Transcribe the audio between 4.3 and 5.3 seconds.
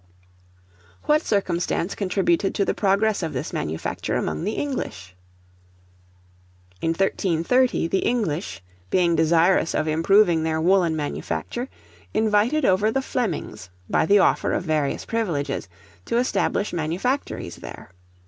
the English?